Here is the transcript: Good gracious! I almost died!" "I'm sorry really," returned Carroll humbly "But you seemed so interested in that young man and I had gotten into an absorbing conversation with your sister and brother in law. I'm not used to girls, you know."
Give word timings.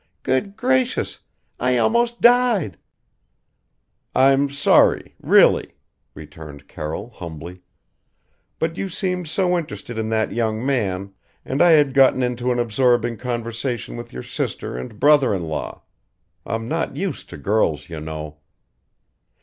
Good 0.23 0.57
gracious! 0.57 1.19
I 1.59 1.77
almost 1.77 2.21
died!" 2.21 2.79
"I'm 4.15 4.49
sorry 4.49 5.13
really," 5.21 5.73
returned 6.15 6.67
Carroll 6.67 7.11
humbly 7.11 7.61
"But 8.57 8.77
you 8.77 8.89
seemed 8.89 9.27
so 9.27 9.55
interested 9.55 9.99
in 9.99 10.09
that 10.09 10.31
young 10.33 10.65
man 10.65 11.13
and 11.45 11.61
I 11.61 11.73
had 11.73 11.93
gotten 11.93 12.23
into 12.23 12.51
an 12.51 12.57
absorbing 12.57 13.17
conversation 13.17 13.95
with 13.95 14.11
your 14.11 14.23
sister 14.23 14.75
and 14.75 14.99
brother 14.99 15.35
in 15.35 15.43
law. 15.47 15.83
I'm 16.47 16.67
not 16.67 16.95
used 16.97 17.29
to 17.29 17.37
girls, 17.37 17.87
you 17.87 17.99
know." 17.99 18.39